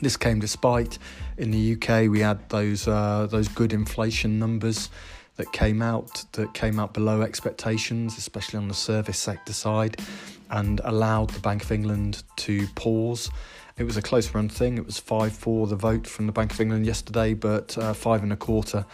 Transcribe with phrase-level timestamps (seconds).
[0.00, 0.98] This came despite
[1.36, 4.88] in the UK we had those uh, those good inflation numbers
[5.36, 10.00] that came out that came out below expectations, especially on the service sector side,
[10.50, 13.30] and allowed the Bank of England to pause
[13.80, 14.76] it was a close run thing.
[14.76, 18.22] It was 5 4 the vote from the Bank of England yesterday, but uh, five
[18.22, 18.84] and a quarter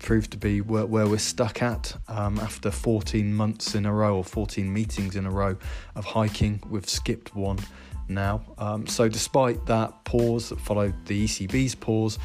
[0.00, 4.18] proved to be where, where we're stuck at um, after 14 months in a row
[4.18, 5.56] or 14 meetings in a row
[5.94, 6.62] of hiking.
[6.68, 7.58] We've skipped one
[8.06, 8.42] now.
[8.58, 12.18] Um, so, despite that pause that followed the ECB's pause,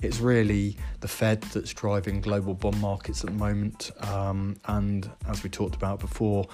[0.00, 3.90] it's really the Fed that's driving global bond markets at the moment.
[4.00, 6.48] Um, and as we talked about before,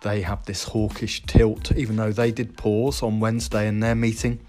[0.00, 4.40] they have this hawkish tilt, even though they did pause on Wednesday in their meeting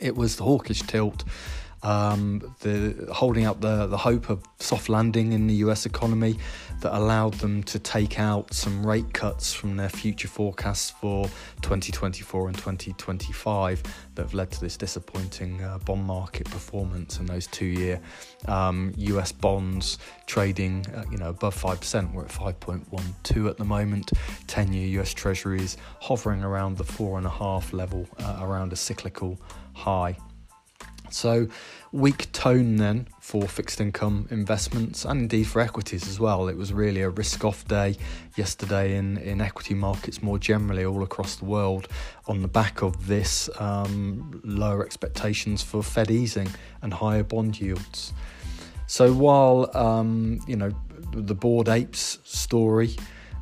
[0.00, 1.24] it was the hawkish tilt,
[1.82, 6.36] um, the holding up the, the hope of soft landing in the US economy
[6.80, 11.24] that allowed them to take out some rate cuts from their future forecasts for
[11.62, 13.82] 2024 and 2025
[14.14, 18.00] that have led to this disappointing uh, bond market performance and those two year
[18.48, 22.12] um, US bonds trading uh, you know above 5%.
[22.12, 24.12] We're at 5.12 at the moment.
[24.46, 28.76] 10 year US treasuries hovering around the four and a half level uh, around a
[28.76, 29.38] cyclical
[29.80, 30.16] high.
[31.10, 31.48] So,
[31.92, 36.48] weak tone then for fixed income investments and indeed for equities as well.
[36.48, 37.96] It was really a risk off day
[38.36, 41.88] yesterday in, in equity markets more generally all across the world
[42.28, 46.48] on the back of this um, lower expectations for Fed easing
[46.80, 48.12] and higher bond yields.
[48.86, 50.72] So, while um, you know
[51.12, 52.96] the bored apes story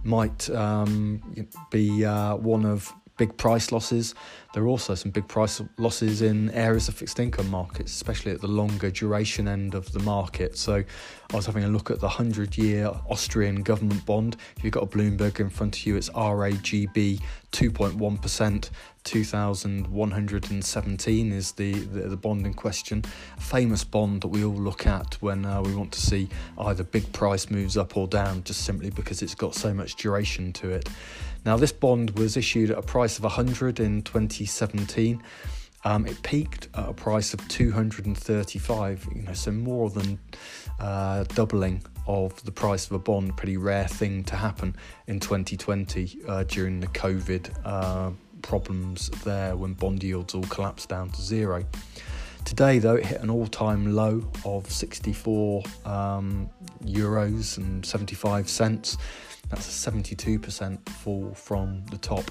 [0.04, 4.14] might um, be uh, one of big price losses.
[4.54, 8.40] There are also some big price losses in areas of fixed income markets, especially at
[8.40, 10.56] the longer duration end of the market.
[10.56, 10.82] So
[11.30, 14.36] I was having a look at the 100 year Austrian government bond.
[14.56, 17.20] If you've got a Bloomberg in front of you, it's RAGB
[17.52, 18.70] 2.1%.
[19.04, 23.02] 2117 is the, the, the, bond in question.
[23.38, 26.28] A famous bond that we all look at when uh, we want to see
[26.58, 30.52] either big price moves up or down, just simply because it's got so much duration
[30.54, 30.90] to it.
[31.46, 35.22] Now, this bond was issued at a price of 100 in 2017.
[35.84, 40.18] Um, it peaked at a price of 235, you know, so more than
[40.80, 43.36] uh, doubling of the price of a bond.
[43.36, 44.74] Pretty rare thing to happen
[45.06, 48.10] in 2020 uh, during the COVID uh,
[48.42, 51.64] problems there when bond yields all collapsed down to zero.
[52.44, 56.48] Today, though, it hit an all time low of 64 um,
[56.84, 58.96] euros and 75 cents.
[59.50, 62.24] That's a 72% fall from the top.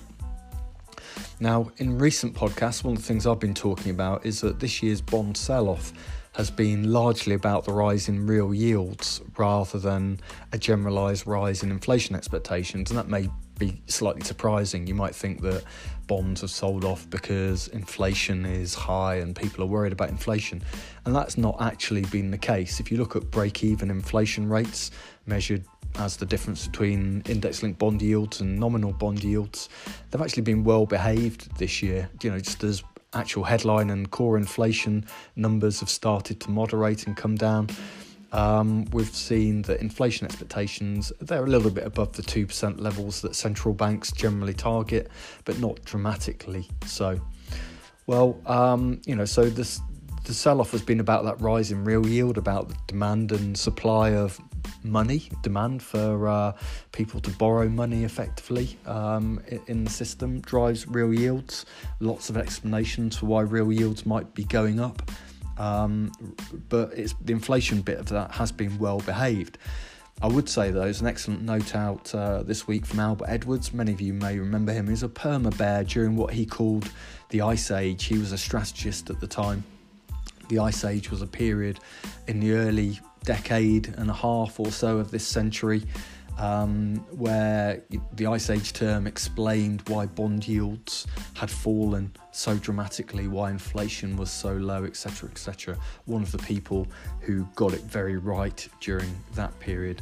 [1.40, 4.82] Now, in recent podcasts, one of the things I've been talking about is that this
[4.82, 5.94] year's bond sell off
[6.34, 10.20] has been largely about the rise in real yields rather than
[10.52, 12.92] a generalised rise in inflation expectations.
[12.92, 14.88] And that may be slightly surprising.
[14.88, 15.64] You might think that
[16.08, 20.62] bonds have sold off because inflation is high and people are worried about inflation.
[21.06, 22.80] And that's not actually been the case.
[22.80, 24.92] If you look at break even inflation rates
[25.26, 25.66] measured
[25.96, 29.70] as the difference between index linked bond yields and nominal bond yields,
[30.12, 32.10] they've actually been well behaved this year.
[32.22, 32.84] You know, just as
[33.14, 35.06] actual headline and core inflation
[35.36, 37.68] numbers have started to moderate and come down.
[38.32, 43.22] Um, we've seen that inflation expectations they're a little bit above the two percent levels
[43.22, 45.10] that central banks generally target,
[45.46, 47.20] but not dramatically so.
[48.06, 49.82] Well, um, you know, so this
[50.28, 53.58] the sell off has been about that rise in real yield, about the demand and
[53.58, 54.38] supply of
[54.84, 56.52] money, demand for uh,
[56.92, 61.66] people to borrow money effectively um, in the system drives real yields.
[62.02, 65.10] Lots of explanations for why real yields might be going up,
[65.58, 66.12] um,
[66.70, 69.58] but it's the inflation bit of that has been well behaved.
[70.20, 73.72] I would say, though, there's an excellent note out uh, this week from Albert Edwards.
[73.72, 74.86] Many of you may remember him.
[74.86, 76.90] He was a perma bear during what he called
[77.30, 78.06] the Ice Age.
[78.06, 79.64] He was a strategist at the time.
[80.50, 81.80] The Ice Age was a period
[82.28, 85.84] in the early decade and a half or so of this century
[86.38, 93.50] um, where the Ice Age term explained why bond yields had fallen so dramatically, why
[93.50, 95.78] inflation was so low, etc., etc.
[96.06, 96.88] One of the people
[97.22, 100.02] who got it very right during that period.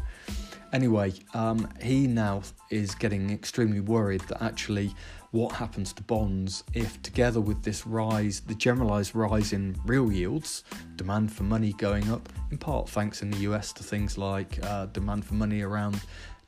[0.74, 4.94] Anyway, um, he now is getting extremely worried that actually
[5.32, 10.64] what happens to bonds if, together with this rise, the generalized rise in real yields,
[10.96, 14.86] demand for money going up, in part thanks in the US to things like uh,
[14.88, 16.00] demand for money around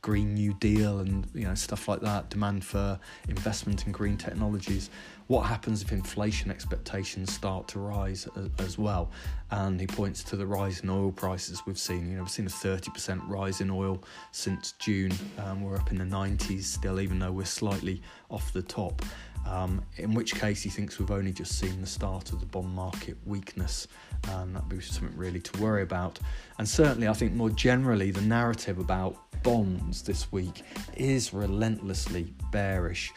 [0.02, 2.98] Green New Deal and you know stuff like that, demand for
[3.28, 4.90] investment in green technologies.
[5.28, 8.30] What happens if inflation expectations start to rise
[8.60, 9.12] as, well?
[9.52, 12.10] And he points to the rise in oil prices we've seen.
[12.10, 14.02] You know, we've seen a 30% rise in oil
[14.32, 15.12] since June.
[15.40, 19.02] Um, we're up in the 90s still, even though we're slightly off the top.
[19.46, 22.70] Um, in which case, he thinks we've only just seen the start of the bond
[22.70, 23.88] market weakness,
[24.30, 26.20] and that'd be something really to worry about.
[26.58, 30.64] And certainly, I think more generally, the narrative about bonds this week
[30.96, 33.12] is relentlessly bearish.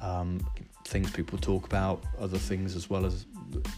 [0.00, 0.40] Um,
[0.84, 3.26] things people talk about, other things as well as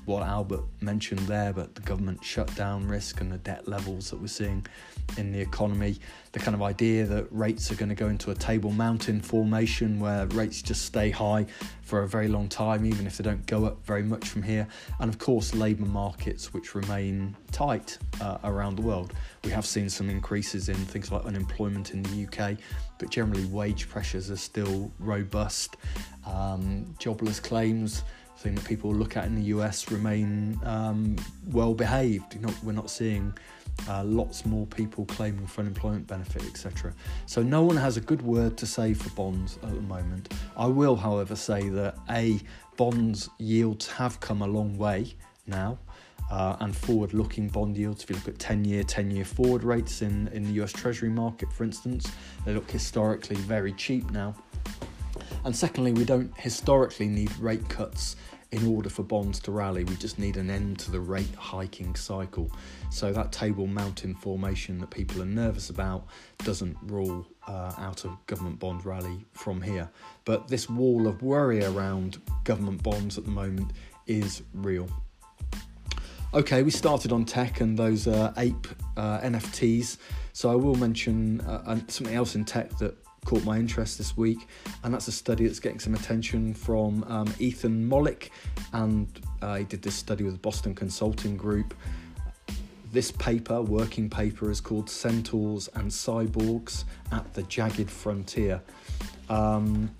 [0.05, 4.27] what Albert mentioned there, but the government shutdown risk and the debt levels that we're
[4.27, 4.67] seeing
[5.17, 5.97] in the economy,
[6.33, 9.99] the kind of idea that rates are going to go into a table mountain formation
[10.01, 11.47] where rates just stay high
[11.83, 14.67] for a very long time, even if they don't go up very much from here,
[15.01, 19.13] and of course, labour markets which remain tight uh, around the world.
[19.45, 22.59] We have seen some increases in things like unemployment in the UK,
[22.99, 25.77] but generally, wage pressures are still robust.
[26.27, 28.03] Um, jobless claims
[28.39, 31.17] thing that people look at in the US remain um,
[31.51, 32.39] well behaved.
[32.63, 33.33] We're not seeing
[33.89, 36.93] uh, lots more people claiming for unemployment benefit, etc.
[37.27, 40.33] So no one has a good word to say for bonds at the moment.
[40.57, 42.41] I will, however, say that a
[42.77, 45.15] bonds yields have come a long way
[45.47, 45.79] now.
[46.29, 49.63] Uh, and forward looking bond yields, if you look at 10 year, 10 year forward
[49.63, 52.11] rates in, in the US Treasury market, for instance,
[52.45, 54.35] they look historically very cheap now.
[55.47, 58.17] And secondly, we don't historically need rate cuts
[58.51, 59.85] in order for bonds to rally.
[59.85, 62.51] We just need an end to the rate hiking cycle.
[62.91, 66.09] So that table mountain formation that people are nervous about
[66.39, 69.89] doesn't rule uh, out a government bond rally from here.
[70.25, 73.71] But this wall of worry around government bonds at the moment
[74.09, 74.89] is real.
[76.35, 78.67] Okay, we started on tech and those uh, ape
[78.97, 79.99] uh, NFTs.
[80.33, 82.97] So I will mention uh, something else in tech that
[83.27, 84.49] caught my interest this week,
[84.85, 88.31] and that's a study that's getting some attention from um, Ethan Mollick,
[88.73, 89.09] and
[89.43, 91.75] uh, he did this study with Boston Consulting Group.
[92.93, 98.63] This paper, working paper, is called Centaurs and Cyborgs at the Jagged Frontier.
[99.29, 99.91] Um,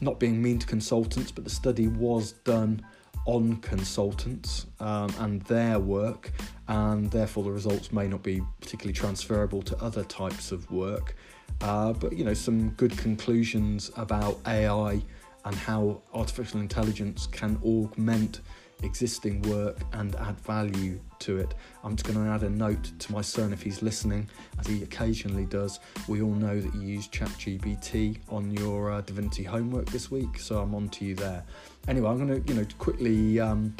[0.00, 2.84] not being mean to consultants, but the study was done
[3.26, 6.32] on consultants um, and their work,
[6.66, 11.14] and therefore the results may not be particularly transferable to other types of work.
[11.62, 15.00] Uh, but you know, some good conclusions about AI
[15.44, 18.40] and how artificial intelligence can augment
[18.82, 21.54] existing work and add value to it.
[21.84, 24.28] I'm just going to add a note to my son if he's listening,
[24.58, 25.80] as he occasionally does.
[26.08, 30.58] We all know that you use ChatGPT on your uh, Divinity homework this week, so
[30.58, 31.44] I'm on to you there.
[31.88, 33.74] Anyway, I'm going to you know quickly um,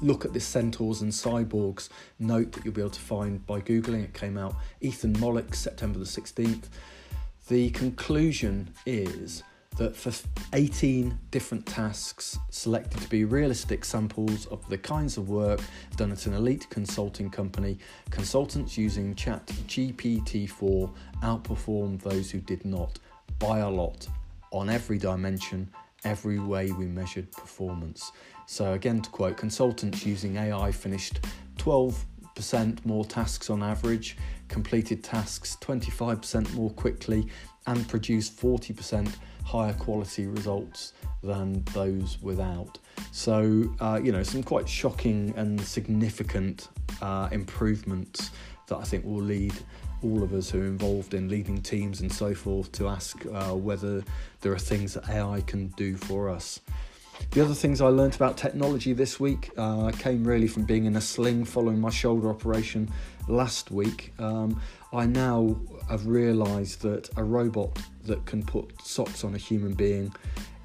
[0.00, 1.88] look at this Centaurs and Cyborgs
[2.18, 4.04] note that you'll be able to find by Googling.
[4.04, 6.64] It came out Ethan Mollick, September the 16th.
[7.48, 9.42] The conclusion is
[9.76, 10.12] that for
[10.52, 15.60] 18 different tasks selected to be realistic samples of the kinds of work
[15.96, 17.78] done at an elite consulting company,
[18.10, 20.90] consultants using Chat GPT-4
[21.22, 22.98] outperformed those who did not
[23.38, 24.08] by a lot
[24.50, 25.70] on every dimension,
[26.06, 28.12] every way we measured performance.
[28.46, 31.20] So, again, to quote, consultants using AI finished
[31.58, 34.16] 12% more tasks on average,
[34.48, 37.26] completed tasks 25% more quickly,
[37.66, 39.12] and produced 40%
[39.44, 40.92] higher quality results
[41.24, 42.78] than those without.
[43.10, 46.68] So, uh, you know, some quite shocking and significant
[47.02, 48.30] uh, improvements
[48.68, 49.54] that I think will lead
[50.02, 53.54] all of us who are involved in leading teams and so forth to ask uh,
[53.54, 54.02] whether
[54.40, 56.60] there are things that AI can do for us.
[57.30, 60.96] The other things I learned about technology this week uh, came really from being in
[60.96, 62.90] a sling following my shoulder operation
[63.28, 64.12] last week.
[64.18, 64.60] Um,
[64.92, 65.56] I now
[65.88, 70.12] have realised that a robot that can put socks on a human being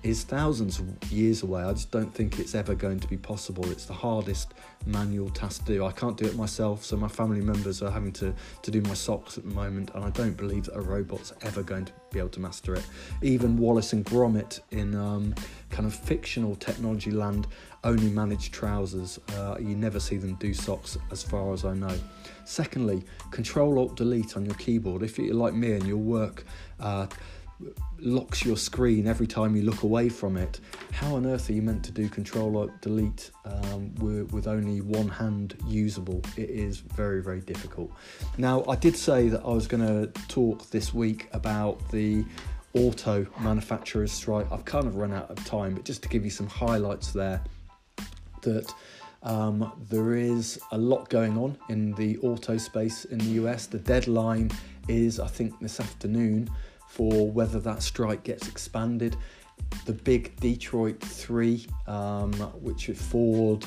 [0.04, 1.62] is thousands of years away.
[1.62, 3.70] I just don't think it's ever going to be possible.
[3.72, 4.54] It's the hardest
[4.86, 5.86] manual task to do.
[5.86, 8.96] I can't do it myself, so my family members are having to, to do my
[8.96, 12.20] socks at the moment, and I don't believe that a robot's ever going to be
[12.20, 12.86] able to master it.
[13.22, 15.36] Even Wallace and Gromit in um,
[15.70, 17.48] kind of fictional technology land
[17.84, 19.20] only manage trousers.
[19.36, 21.98] Uh, you never see them do socks, as far as I know.
[22.46, 25.04] Secondly, Control Alt Delete on your keyboard.
[25.04, 26.44] If you're like me and your work
[26.80, 27.08] uh,
[28.02, 30.60] locks your screen every time you look away from it.
[30.92, 35.08] How on earth are you meant to do Control Delete um, with, with, only one
[35.08, 36.22] hand usable?
[36.38, 37.92] It is very very difficult.
[38.38, 42.26] Now I did say that I was going to talk this week about the
[42.74, 44.52] auto manufacturers strike.
[44.52, 47.44] I've kind of run out of time, but just to give you some highlights there,
[48.42, 48.74] that.
[49.24, 53.68] Um, there is a lot going on in the auto space in the US.
[53.68, 54.50] The deadline
[54.88, 56.50] is, I think, this afternoon
[56.92, 59.16] for whether that strike gets expanded.
[59.86, 63.64] The big Detroit 3, um, which is Ford,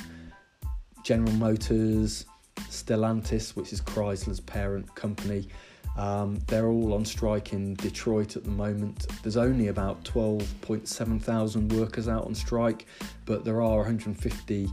[1.05, 2.27] General Motors,
[2.69, 5.49] Stellantis, which is Chrysler's parent company,
[5.97, 9.07] um, they're all on strike in Detroit at the moment.
[9.23, 12.85] There's only about 12.7 thousand workers out on strike,
[13.25, 14.69] but there are 150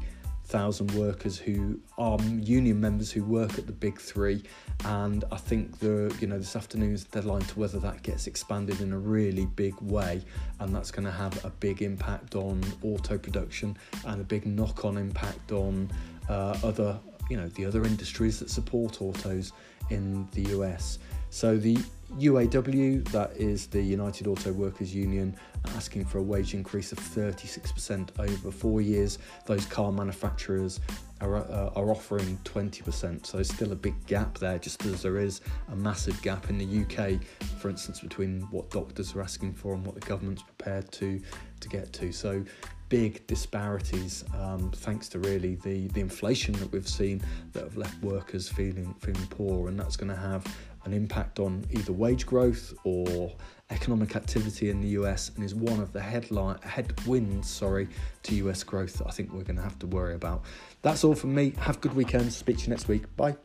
[0.51, 4.43] thousand workers who are union members who work at the big three.
[4.84, 8.91] And I think the you know this afternoon's deadline to whether that gets expanded in
[8.91, 10.22] a really big way.
[10.60, 14.98] And that's going to have a big impact on auto production and a big knock-on
[14.98, 15.89] impact on
[16.29, 19.53] uh, other you know the other industries that support autos
[19.89, 21.77] in the US so the
[22.19, 25.35] UAW, that is the United Auto Workers Union,
[25.75, 29.17] asking for a wage increase of 36% over four years.
[29.45, 30.79] Those car manufacturers
[31.21, 33.25] are, uh, are offering 20%.
[33.25, 35.41] So still a big gap there, just as there is
[35.71, 37.21] a massive gap in the UK,
[37.59, 41.21] for instance, between what doctors are asking for and what the government's prepared to,
[41.59, 42.11] to get to.
[42.11, 42.43] So
[42.91, 47.21] big disparities um, thanks to really the, the inflation that we've seen
[47.53, 50.43] that have left workers feeling feeling poor and that's going to have
[50.85, 53.31] an impact on either wage growth or
[53.69, 57.88] economic activity in the US and is one of the headline headwinds sorry
[58.23, 60.43] to US growth that I think we're going to have to worry about.
[60.81, 61.53] That's all from me.
[61.59, 62.33] Have a good weekend.
[62.33, 63.15] Speak to you next week.
[63.15, 63.38] Bye.